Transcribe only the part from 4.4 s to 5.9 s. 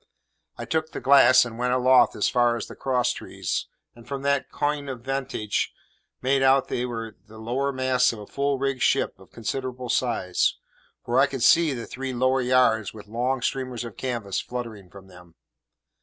"coign of 'vantage"